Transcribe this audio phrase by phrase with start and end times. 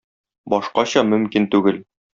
[0.53, 1.83] Башкача мөмкин түгел.